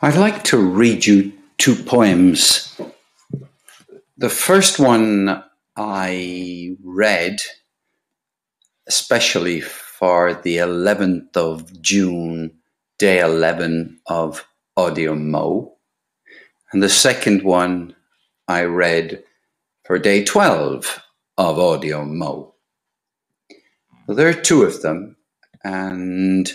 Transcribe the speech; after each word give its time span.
I'd 0.00 0.14
like 0.14 0.44
to 0.44 0.58
read 0.58 1.06
you 1.06 1.32
two 1.56 1.74
poems. 1.74 2.80
The 4.16 4.28
first 4.28 4.78
one 4.78 5.42
I 5.76 6.76
read, 6.84 7.38
especially 8.86 9.60
for 9.60 10.34
the 10.34 10.58
11th 10.58 11.36
of 11.36 11.82
June, 11.82 12.52
day 13.00 13.18
11 13.18 13.98
of 14.06 14.46
Audio 14.76 15.16
Mo. 15.16 15.76
And 16.70 16.80
the 16.80 16.88
second 16.88 17.42
one 17.42 17.96
I 18.46 18.62
read 18.62 19.24
for 19.84 19.98
day 19.98 20.22
12 20.22 21.02
of 21.38 21.58
Audio 21.58 22.04
Mo. 22.04 22.54
Well, 24.06 24.16
there 24.16 24.28
are 24.28 24.32
two 24.32 24.62
of 24.62 24.80
them, 24.80 25.16
and 25.64 26.52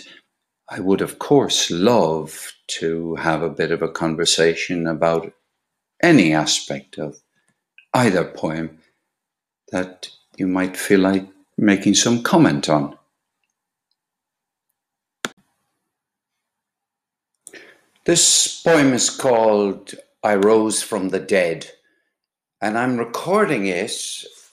I 0.76 0.80
would, 0.80 1.02
of 1.02 1.20
course, 1.20 1.70
love 1.70 2.52
to 2.80 3.14
have 3.14 3.42
a 3.42 3.48
bit 3.48 3.70
of 3.70 3.80
a 3.80 3.88
conversation 3.88 4.88
about 4.88 5.32
any 6.02 6.34
aspect 6.34 6.98
of 6.98 7.20
either 7.94 8.24
poem 8.24 8.78
that 9.70 10.08
you 10.36 10.48
might 10.48 10.76
feel 10.76 10.98
like 10.98 11.28
making 11.56 11.94
some 11.94 12.24
comment 12.24 12.68
on. 12.68 12.98
This 18.04 18.60
poem 18.60 18.94
is 18.94 19.10
called 19.10 19.94
I 20.24 20.34
Rose 20.34 20.82
from 20.82 21.10
the 21.10 21.20
Dead, 21.20 21.70
and 22.60 22.76
I'm 22.76 22.98
recording 22.98 23.66
it 23.66 23.92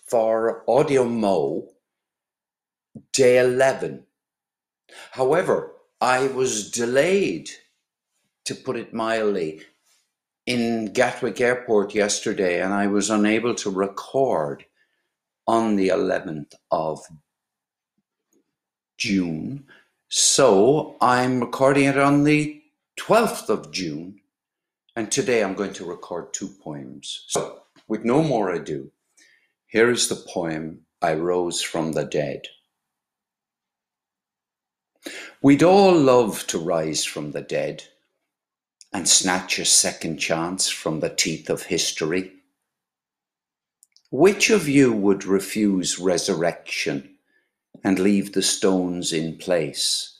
for 0.05 0.63
Audio 0.69 1.03
Mo 1.03 1.67
day 3.11 3.39
11. 3.39 4.03
However, 5.13 5.71
I 6.01 6.25
was 6.27 6.71
delayed, 6.71 7.51
to 8.45 8.55
put 8.55 8.75
it 8.75 8.91
mildly, 8.91 9.61
in 10.47 10.91
Gatwick 10.93 11.39
Airport 11.39 11.93
yesterday, 11.93 12.59
and 12.59 12.73
I 12.73 12.87
was 12.87 13.11
unable 13.11 13.53
to 13.55 13.69
record 13.69 14.65
on 15.45 15.75
the 15.75 15.89
11th 15.89 16.53
of 16.71 17.05
June. 18.97 19.65
So 20.09 20.97
I'm 21.01 21.39
recording 21.39 21.85
it 21.85 21.99
on 21.99 22.23
the 22.23 22.63
12th 22.99 23.49
of 23.49 23.71
June, 23.71 24.21
and 24.95 25.11
today 25.11 25.43
I'm 25.43 25.53
going 25.53 25.73
to 25.73 25.85
record 25.85 26.33
two 26.33 26.49
poems. 26.63 27.25
So, 27.27 27.59
with 27.87 28.03
no 28.03 28.23
more 28.23 28.49
ado, 28.49 28.91
here 29.67 29.91
is 29.91 30.09
the 30.09 30.15
poem 30.15 30.81
I 30.99 31.13
Rose 31.13 31.61
from 31.61 31.91
the 31.91 32.05
Dead. 32.05 32.41
We'd 35.41 35.63
all 35.63 35.93
love 35.93 36.45
to 36.47 36.59
rise 36.59 37.03
from 37.03 37.31
the 37.31 37.41
dead 37.41 37.83
and 38.93 39.07
snatch 39.07 39.57
a 39.57 39.65
second 39.65 40.17
chance 40.17 40.69
from 40.69 40.99
the 40.99 41.09
teeth 41.09 41.49
of 41.49 41.63
history. 41.63 42.33
Which 44.11 44.49
of 44.49 44.67
you 44.67 44.91
would 44.91 45.23
refuse 45.23 45.97
resurrection 45.97 47.15
and 47.83 47.97
leave 47.97 48.33
the 48.33 48.41
stones 48.41 49.13
in 49.13 49.37
place 49.37 50.19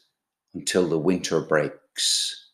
until 0.54 0.88
the 0.88 0.98
winter 0.98 1.42
breaks? 1.42 2.50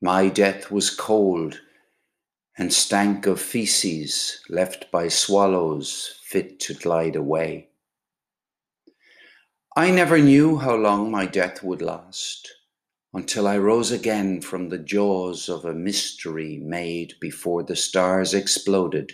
My 0.00 0.28
death 0.28 0.70
was 0.70 0.90
cold 0.90 1.60
and 2.56 2.72
stank 2.72 3.26
of 3.26 3.40
feces 3.40 4.40
left 4.48 4.90
by 4.90 5.08
swallows 5.08 6.20
fit 6.22 6.60
to 6.60 6.74
glide 6.74 7.16
away. 7.16 7.68
I 9.74 9.90
never 9.90 10.18
knew 10.18 10.58
how 10.58 10.74
long 10.74 11.10
my 11.10 11.24
death 11.24 11.62
would 11.62 11.80
last 11.80 12.46
until 13.14 13.48
I 13.48 13.56
rose 13.56 13.90
again 13.90 14.42
from 14.42 14.68
the 14.68 14.78
jaws 14.78 15.48
of 15.48 15.64
a 15.64 15.72
mystery 15.72 16.58
made 16.58 17.14
before 17.22 17.62
the 17.62 17.74
stars 17.74 18.34
exploded 18.34 19.12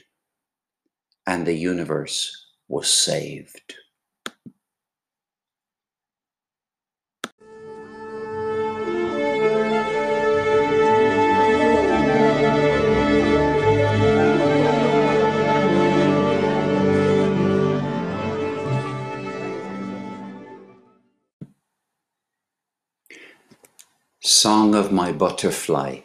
and 1.24 1.46
the 1.46 1.54
universe 1.54 2.32
was 2.66 2.90
saved. 2.90 3.76
Song 24.30 24.74
of 24.74 24.92
My 24.92 25.10
Butterfly, 25.10 26.00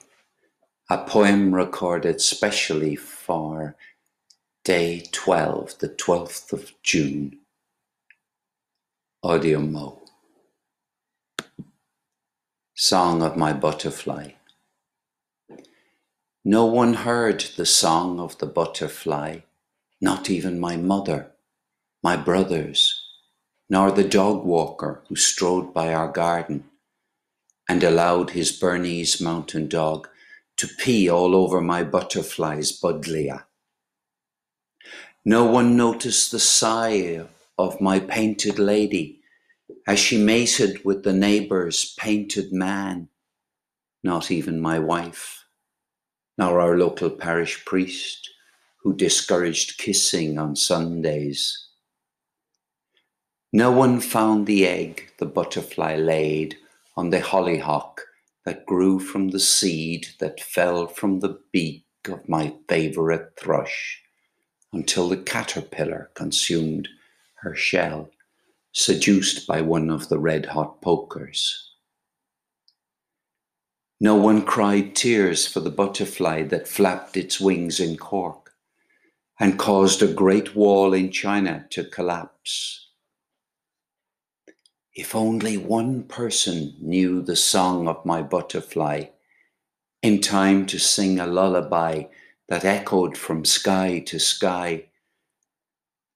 a 0.90 0.98
poem 1.00 1.54
recorded 1.54 2.22
specially 2.22 2.96
for 2.96 3.76
day 4.64 5.04
12, 5.12 5.80
the 5.80 5.90
12th 5.90 6.54
of 6.54 6.72
June. 6.82 7.40
Audio 9.22 9.60
Mo. 9.60 10.04
Song 12.74 13.22
of 13.22 13.36
My 13.36 13.52
Butterfly. 13.52 14.30
No 16.46 16.64
one 16.64 16.94
heard 16.94 17.42
the 17.58 17.66
song 17.66 18.22
of 18.22 18.38
the 18.38 18.46
butterfly, 18.46 19.40
not 20.00 20.30
even 20.30 20.62
my 20.62 20.78
mother, 20.78 21.34
my 22.02 22.16
brothers, 22.16 23.02
nor 23.70 23.92
the 23.92 24.08
dog 24.08 24.46
walker 24.46 25.04
who 25.10 25.18
strode 25.18 25.74
by 25.74 25.94
our 25.94 26.08
garden 26.08 26.70
and 27.70 27.84
allowed 27.84 28.32
his 28.32 28.52
Bernese 28.52 29.24
mountain 29.24 29.68
dog 29.68 30.08
to 30.58 30.68
pee 30.68 31.10
all 31.10 31.36
over 31.36 31.62
my 31.62 31.84
butterfly's 31.84 32.72
buddleia. 32.72 33.46
No 35.26 35.46
one 35.46 35.78
noticed 35.78 36.32
the 36.32 36.40
sigh 36.40 37.26
of 37.58 37.80
my 37.80 38.00
painted 38.00 38.60
lady 38.60 39.22
as 39.88 40.00
she 40.00 40.18
mated 40.18 40.84
with 40.84 41.04
the 41.04 41.14
neighbour's 41.14 41.96
painted 41.98 42.52
man, 42.52 43.08
not 44.04 44.32
even 44.32 44.60
my 44.60 44.80
wife, 44.80 45.46
nor 46.38 46.60
our 46.60 46.78
local 46.78 47.10
parish 47.10 47.64
priest 47.66 48.30
who 48.82 48.94
discouraged 48.94 49.78
kissing 49.78 50.38
on 50.38 50.56
Sundays. 50.56 51.68
No 53.54 53.72
one 53.72 54.02
found 54.02 54.46
the 54.46 54.68
egg 54.68 55.12
the 55.20 55.26
butterfly 55.26 55.96
laid 55.96 56.58
on 56.96 57.10
the 57.10 57.22
hollyhock 57.22 58.02
that 58.46 58.66
grew 58.66 59.00
from 59.00 59.30
the 59.30 59.40
seed 59.40 60.08
that 60.20 60.42
fell 60.42 60.88
from 60.88 61.20
the 61.20 61.40
beak 61.52 61.86
of 62.08 62.28
my 62.28 62.54
favourite 62.68 63.38
thrush, 63.38 64.02
until 64.72 65.10
the 65.10 65.18
caterpillar 65.18 66.12
consumed 66.14 66.88
her 67.36 67.56
shell, 67.56 68.10
seduced 68.74 69.48
by 69.48 69.62
one 69.62 69.90
of 69.90 70.10
the 70.10 70.20
red 70.20 70.48
hot 70.48 70.82
pokers. 70.82 71.72
No 74.00 74.16
one 74.16 74.42
cried 74.42 74.96
tears 74.96 75.48
for 75.48 75.62
the 75.62 75.70
butterfly 75.70 76.44
that 76.44 76.68
flapped 76.68 77.16
its 77.16 77.40
wings 77.40 77.80
in 77.80 77.96
Cork 77.96 78.52
and 79.40 79.58
caused 79.58 80.02
a 80.02 80.12
great 80.12 80.56
wall 80.56 80.94
in 80.94 81.12
China 81.12 81.66
to 81.70 81.86
collapse 81.86 82.90
if 84.96 85.16
only 85.16 85.58
one 85.58 86.04
person 86.04 86.76
knew 86.80 87.22
the 87.22 87.36
song 87.36 87.88
of 87.88 88.06
my 88.06 88.22
butterfly, 88.22 89.06
in 90.04 90.22
time 90.22 90.66
to 90.68 90.78
sing 90.78 91.20
a 91.20 91.26
lullaby 91.26 92.04
that 92.50 92.66
echoed 92.66 93.18
from 93.18 93.46
sky 93.46 94.00
to 94.00 94.20
sky, 94.20 94.86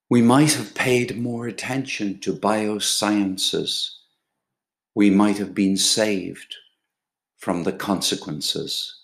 we 0.10 0.22
might 0.22 0.54
have 0.54 0.76
paid 0.76 1.18
more 1.18 1.48
attention 1.48 2.20
to 2.20 2.34
biosciences. 2.34 3.90
We 4.94 5.10
might 5.10 5.38
have 5.38 5.54
been 5.56 5.78
saved 5.78 6.56
from 7.38 7.64
the 7.64 7.74
consequences. 7.74 9.04